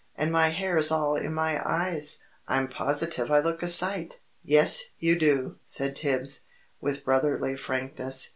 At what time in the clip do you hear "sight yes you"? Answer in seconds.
3.67-5.15